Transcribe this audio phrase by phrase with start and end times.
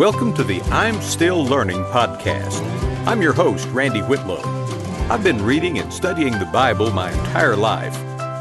[0.00, 2.62] Welcome to the I'm Still Learning podcast.
[3.06, 4.40] I'm your host, Randy Whitlow.
[5.10, 7.92] I've been reading and studying the Bible my entire life,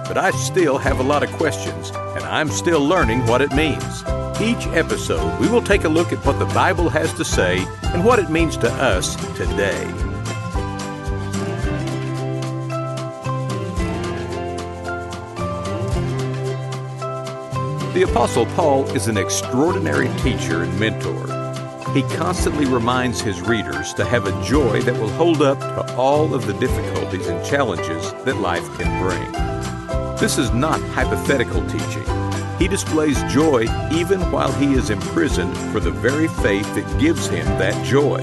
[0.08, 4.04] but I still have a lot of questions, and I'm still learning what it means.
[4.40, 8.06] Each episode, we will take a look at what the Bible has to say and
[8.06, 9.84] what it means to us today.
[17.94, 21.39] The Apostle Paul is an extraordinary teacher and mentor.
[21.94, 26.36] He constantly reminds his readers to have a joy that will hold up to all
[26.36, 29.32] of the difficulties and challenges that life can bring.
[30.18, 32.06] This is not hypothetical teaching.
[32.60, 37.46] He displays joy even while he is imprisoned for the very faith that gives him
[37.58, 38.20] that joy.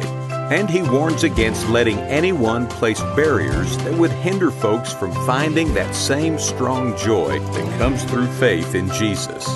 [0.50, 5.92] And he warns against letting anyone place barriers that would hinder folks from finding that
[5.92, 9.48] same strong joy that comes through faith in Jesus.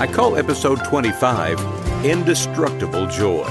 [0.00, 3.42] I call episode 25 Indestructible Joy.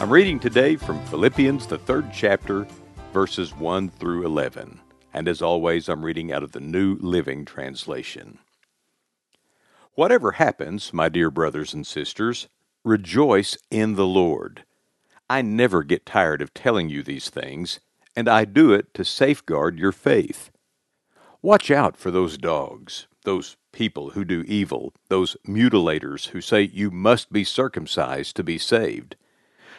[0.00, 2.66] I'm reading today from Philippians, the third chapter,
[3.12, 4.80] verses 1 through 11.
[5.14, 8.40] And as always, I'm reading out of the New Living Translation.
[9.94, 12.48] Whatever happens, my dear brothers and sisters,
[12.82, 14.64] rejoice in the Lord.
[15.30, 17.78] I never get tired of telling you these things,
[18.14, 20.50] and I do it to safeguard your faith.
[21.40, 26.90] Watch out for those dogs, those people who do evil, those mutilators who say you
[26.90, 29.16] must be circumcised to be saved.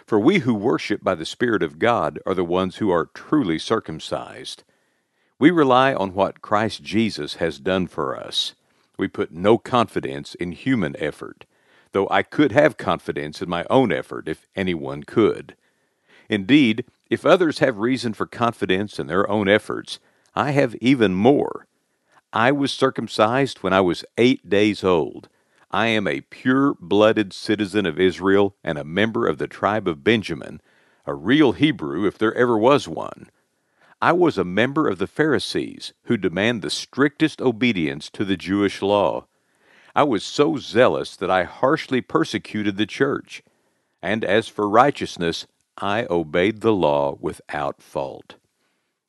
[0.06, 3.58] For we who worship by the Spirit of God are the ones who are truly
[3.58, 4.64] circumcised.
[5.39, 8.56] We rely on what Christ Jesus has done for us.
[8.98, 11.45] We put no confidence in human effort,
[11.94, 15.56] though I could have confidence in my own effort if anyone could.
[16.30, 20.00] Indeed, if others have reason for confidence in their own efforts,
[20.34, 21.68] I have even more.
[22.34, 25.30] I was circumcised when I was eight days old.
[25.70, 30.04] I am a pure blooded citizen of Israel and a member of the tribe of
[30.04, 30.60] Benjamin,
[31.06, 33.30] a real Hebrew if there ever was one.
[34.02, 38.82] I was a member of the Pharisees, who demand the strictest obedience to the Jewish
[38.82, 39.28] law.
[39.95, 43.44] I was so zealous that I harshly persecuted the church.
[44.02, 45.45] And as for righteousness,
[45.78, 48.36] I obeyed the law without fault.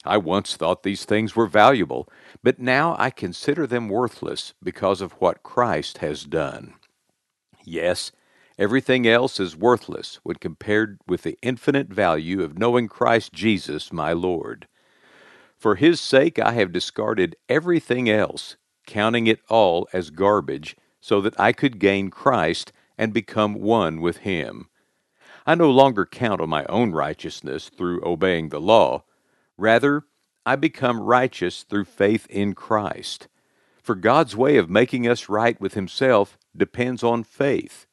[0.05, 2.09] I once thought these things were valuable,
[2.43, 6.75] but now I consider them worthless because of what Christ has done.
[7.65, 8.13] Yes,
[8.59, 14.13] everything else is worthless when compared with the infinite value of knowing Christ Jesus my
[14.13, 14.69] Lord.
[15.57, 21.39] For his sake I have discarded everything else, counting it all as garbage, so that
[21.41, 24.69] I could gain Christ and become one with him.
[25.47, 29.05] I no longer count on my own righteousness through obeying the law.
[29.57, 30.05] Rather,
[30.47, 33.29] I become righteous through faith in Christ.
[33.83, 37.87] For God's way of making us right with Himself depends on faith.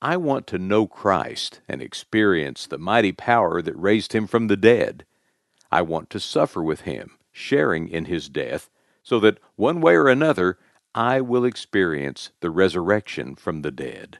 [0.00, 4.56] I want to know Christ and experience the mighty power that raised Him from the
[4.56, 5.04] dead.
[5.70, 8.70] I want to suffer with him, sharing in his death,
[9.02, 10.58] so that one way or another
[10.94, 14.18] I will experience the resurrection from the dead.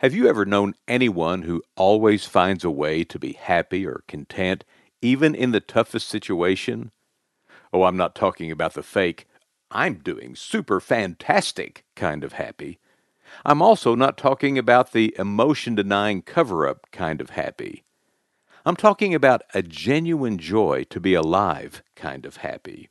[0.00, 4.64] Have you ever known anyone who always finds a way to be happy or content,
[5.02, 6.92] even in the toughest situation?
[7.72, 9.26] Oh, I'm not talking about the fake,
[9.72, 12.78] I'm doing super fantastic kind of happy.
[13.44, 17.82] I'm also not talking about the emotion denying cover up kind of happy.
[18.64, 22.88] I'm talking about a genuine joy to be alive kind of happy.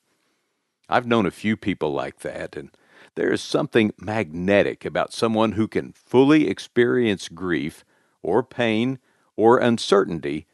[0.90, 2.70] I've known a few people like that, and
[3.18, 7.84] there is something magnetic about someone who can fully experience grief
[8.22, 9.00] or pain
[9.36, 10.46] or uncertainty,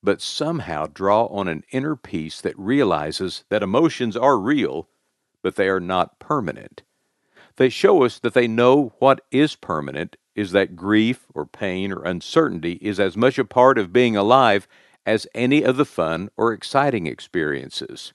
[0.00, 4.88] but somehow draw on an inner peace that realizes that emotions are real,
[5.42, 6.82] but they are not permanent.
[7.56, 12.04] They show us that they know what is permanent is that grief or pain or
[12.04, 14.68] uncertainty is as much a part of being alive
[15.04, 18.12] as any of the fun or exciting experiences.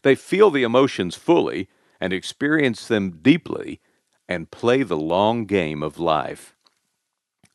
[0.00, 1.68] They feel the emotions fully
[2.00, 3.80] and experience them deeply
[4.28, 6.56] and play the long game of life.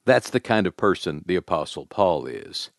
[0.06, 2.70] That's the kind of person the Apostle Paul is.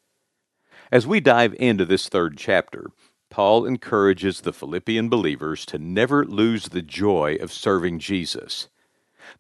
[0.93, 2.87] As we dive into this third chapter,
[3.31, 8.69] Paul encourages the Philippian believers to never lose the joy of serving Jesus.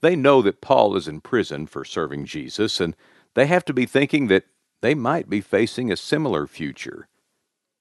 [0.00, 2.96] They know that Paul is in prison for serving Jesus, and
[3.34, 4.46] they have to be thinking that
[4.82, 7.08] they might be facing a similar future.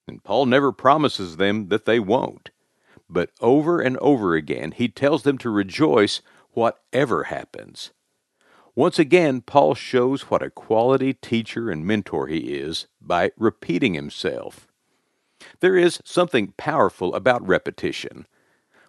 [0.07, 2.51] And Paul never promises them that they won't.
[3.09, 6.21] But over and over again, he tells them to rejoice
[6.51, 7.91] whatever happens.
[8.75, 14.67] Once again, Paul shows what a quality teacher and mentor he is by repeating himself.
[15.59, 18.25] There is something powerful about repetition.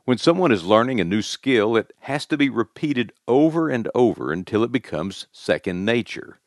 [0.04, 4.32] When someone is learning a new skill, it has to be repeated over and over
[4.32, 6.40] until it becomes second nature.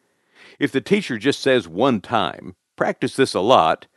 [0.60, 3.88] If the teacher just says one time, practice this a lot,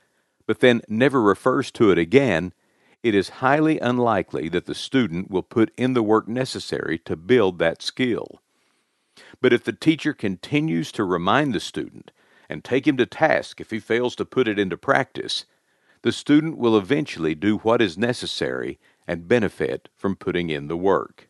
[0.46, 2.52] but then never refers to it again,
[3.02, 7.58] it is highly unlikely that the student will put in the work necessary to build
[7.58, 8.40] that skill.
[9.40, 12.12] But if the teacher continues to remind the student
[12.48, 15.46] and take him to task if he fails to put it into practice,
[16.02, 21.28] the student will eventually do what is necessary and benefit from putting in the work.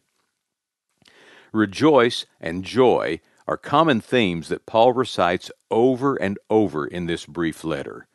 [1.52, 7.64] Rejoice and joy are common themes that Paul recites over and over in this brief
[7.64, 8.06] letter.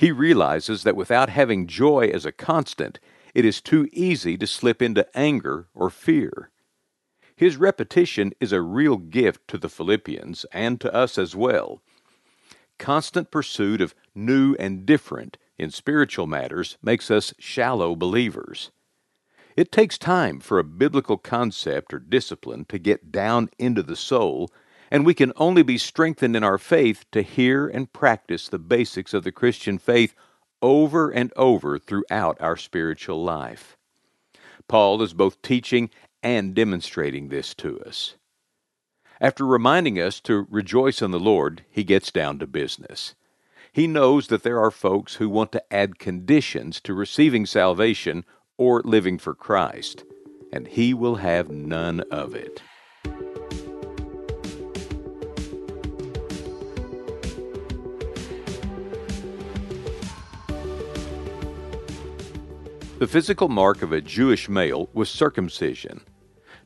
[0.00, 3.00] He realizes that without having joy as a constant,
[3.34, 6.48] it is too easy to slip into anger or fear.
[7.36, 11.82] His repetition is a real gift to the Philippians and to us as well.
[12.78, 18.70] Constant pursuit of new and different in spiritual matters makes us shallow believers.
[19.54, 24.50] It takes time for a biblical concept or discipline to get down into the soul,
[24.90, 29.14] and we can only be strengthened in our faith to hear and practice the basics
[29.14, 30.14] of the Christian faith
[30.60, 33.76] over and over throughout our spiritual life.
[34.68, 35.90] Paul is both teaching
[36.22, 38.16] and demonstrating this to us.
[39.20, 43.14] After reminding us to rejoice in the Lord, he gets down to business.
[43.72, 48.24] He knows that there are folks who want to add conditions to receiving salvation
[48.56, 50.04] or living for Christ,
[50.52, 52.62] and he will have none of it.
[63.00, 66.02] The physical mark of a Jewish male was circumcision.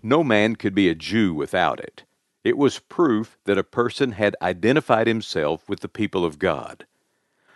[0.02, 2.02] No man could be a Jew without it.
[2.42, 6.86] It was proof that a person had identified himself with the people of God.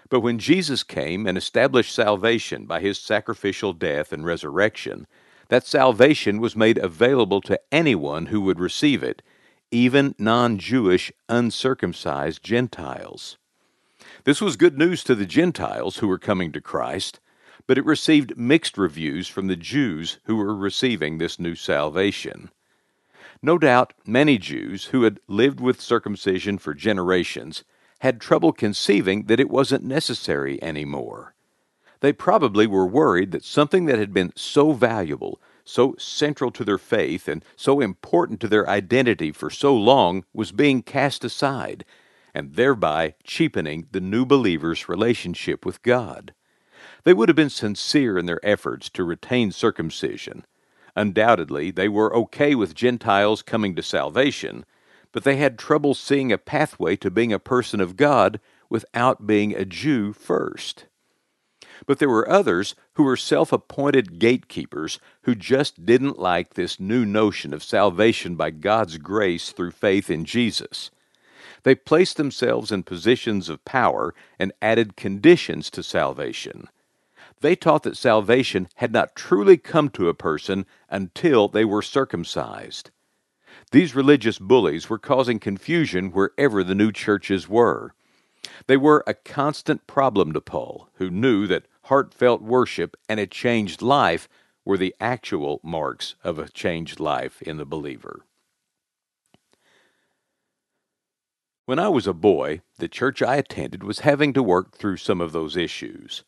[0.08, 5.08] But when Jesus came and established salvation by his sacrificial death and resurrection,
[5.48, 9.22] that salvation was made available to anyone who would receive it,
[9.72, 13.38] even non Jewish, uncircumcised Gentiles.
[14.22, 17.18] This was good news to the Gentiles who were coming to Christ
[17.68, 22.50] but it received mixed reviews from the Jews who were receiving this new salvation.
[23.42, 27.64] No doubt many Jews who had lived with circumcision for generations
[28.00, 31.34] had trouble conceiving that it wasn't necessary anymore.
[32.00, 36.78] They probably were worried that something that had been so valuable, so central to their
[36.78, 41.84] faith, and so important to their identity for so long was being cast aside,
[42.32, 46.32] and thereby cheapening the new believer's relationship with God.
[47.08, 50.44] They would have been sincere in their efforts to retain circumcision.
[50.94, 54.66] Undoubtedly, they were okay with Gentiles coming to salvation,
[55.10, 59.54] but they had trouble seeing a pathway to being a person of God without being
[59.54, 60.84] a Jew first.
[61.86, 67.06] But there were others who were self appointed gatekeepers who just didn't like this new
[67.06, 70.90] notion of salvation by God's grace through faith in Jesus.
[71.62, 76.68] They placed themselves in positions of power and added conditions to salvation
[77.40, 82.90] they taught that salvation had not truly come to a person until they were circumcised.
[83.70, 87.94] These religious bullies were causing confusion wherever the new churches were.
[88.66, 93.82] They were a constant problem to Paul, who knew that heartfelt worship and a changed
[93.82, 94.28] life
[94.64, 98.24] were the actual marks of a changed life in the believer.
[101.66, 105.20] When I was a boy, the church I attended was having to work through some
[105.20, 106.24] of those issues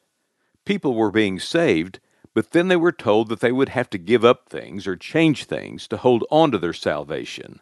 [0.71, 1.99] people were being saved,
[2.33, 5.47] but then they were told that they would have to give up things or change
[5.47, 7.59] things to hold on to their salvation.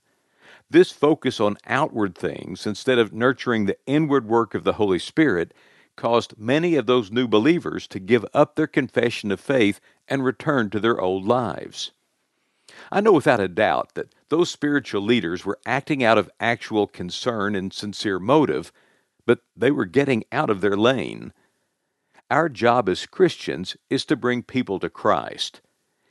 [0.68, 5.54] This focus on outward things instead of nurturing the inward work of the Holy Spirit
[5.96, 10.68] caused many of those new believers to give up their confession of faith and return
[10.68, 11.92] to their old lives.
[12.92, 17.54] I know without a doubt that those spiritual leaders were acting out of actual concern
[17.54, 18.70] and sincere motive,
[19.24, 21.32] but they were getting out of their lane.
[22.30, 25.62] Our job as Christians is to bring people to Christ.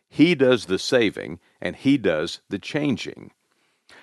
[0.09, 3.31] He does the saving, and He does the changing.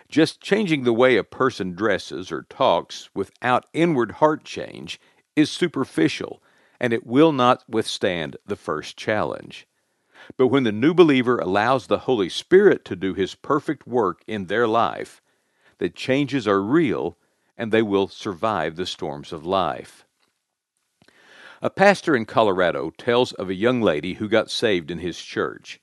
[0.08, 5.00] Just changing the way a person dresses or talks without inward heart change
[5.34, 6.40] is superficial,
[6.78, 9.66] and it will not withstand the first challenge.
[10.36, 14.46] But when the new believer allows the Holy Spirit to do His perfect work in
[14.46, 15.20] their life,
[15.78, 17.18] the changes are real
[17.56, 20.03] and they will survive the storms of life.
[21.62, 25.80] A pastor in Colorado tells of a young lady who got saved in his church.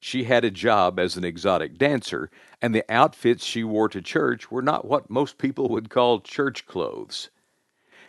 [0.00, 2.30] She had a job as an exotic dancer,
[2.62, 6.66] and the outfits she wore to church were not what most people would call church
[6.66, 7.30] clothes.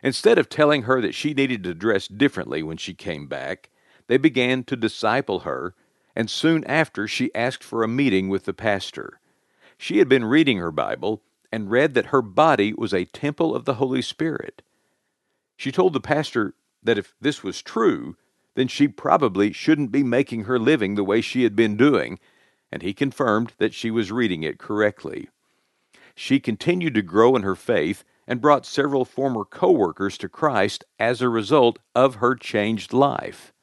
[0.04, 3.70] Instead of telling her that she needed to dress differently when she came back,
[4.08, 5.74] they began to disciple her,
[6.16, 9.20] and soon after she asked for a meeting with the pastor.
[9.78, 13.66] She had been reading her Bible and read that her body was a temple of
[13.66, 14.62] the Holy Spirit.
[15.58, 18.16] She told the pastor that if this was true,
[18.56, 22.20] then she probably shouldn't be making her living the way she had been doing,
[22.72, 25.30] and he confirmed that she was reading it correctly.
[26.16, 31.22] She continued to grow in her faith and brought several former co-workers to Christ as
[31.22, 33.54] a result of her changed life.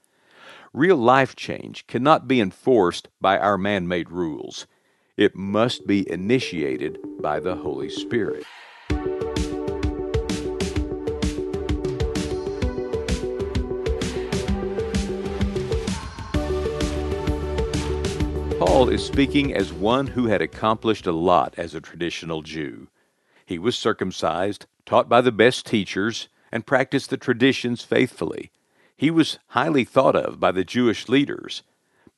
[0.72, 4.66] Real life change cannot be enforced by our man-made rules.
[5.16, 8.44] It must be initiated by the Holy Spirit.
[18.66, 22.88] Paul is speaking as one who had accomplished a lot as a traditional Jew.
[23.46, 28.50] He was circumcised, taught by the best teachers, and practiced the traditions faithfully.
[28.96, 31.62] He was highly thought of by the Jewish leaders,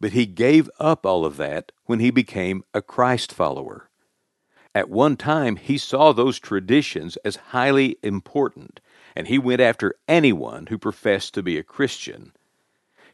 [0.00, 3.90] but he gave up all of that when he became a Christ follower.
[4.74, 8.80] At one time, he saw those traditions as highly important,
[9.14, 12.32] and he went after anyone who professed to be a Christian.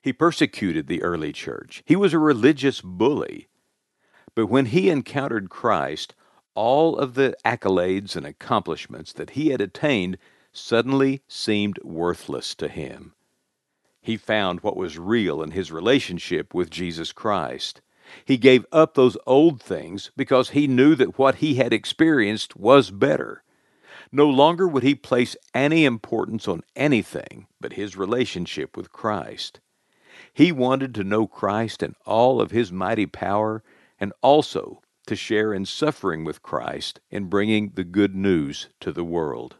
[0.05, 1.83] He persecuted the early church.
[1.87, 3.49] He was a religious bully.
[4.35, 6.15] But when he encountered Christ,
[6.55, 10.19] all of the accolades and accomplishments that he had attained
[10.53, 13.15] suddenly seemed worthless to him.
[14.03, 17.81] He found what was real in his relationship with Jesus Christ.
[18.27, 22.91] He gave up those old things because he knew that what he had experienced was
[22.91, 23.43] better.
[24.13, 29.61] No longer would he place any importance on anything but his relationship with Christ.
[30.35, 33.63] He wanted to know Christ and all of his mighty power,
[34.01, 39.05] and also to share in suffering with Christ in bringing the good news to the
[39.05, 39.57] world.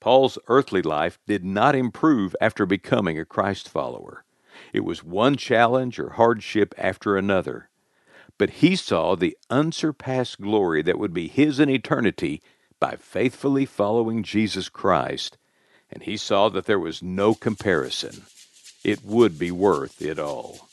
[0.00, 4.24] Paul's earthly life did not improve after becoming a Christ follower.
[4.72, 7.68] It was one challenge or hardship after another.
[8.38, 12.40] But he saw the unsurpassed glory that would be his in eternity
[12.80, 15.36] by faithfully following Jesus Christ,
[15.90, 18.22] and he saw that there was no comparison
[18.84, 20.68] it would be worth it all.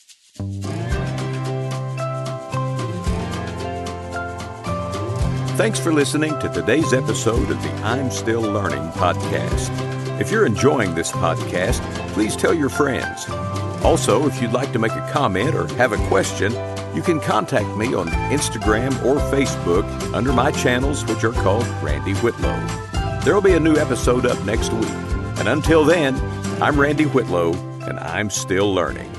[5.58, 9.70] Thanks for listening to today's episode of the I'm Still Learning podcast.
[10.20, 11.82] If you're enjoying this podcast,
[12.14, 13.30] please tell your friends.
[13.84, 16.54] Also, if you'd like to make a comment or have a question,
[16.96, 22.14] you can contact me on Instagram or Facebook under my channels, which are called Randy
[22.16, 22.60] Whitlow.
[23.24, 24.90] There will be a new episode up next week.
[25.40, 26.16] And until then,
[26.62, 27.54] I'm Randy Whitlow,
[27.90, 29.19] and I'm still learning.